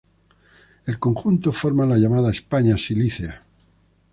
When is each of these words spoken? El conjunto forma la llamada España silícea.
El 0.87 0.97
conjunto 0.97 1.51
forma 1.53 1.85
la 1.85 1.95
llamada 1.95 2.31
España 2.31 2.75
silícea. 2.75 3.45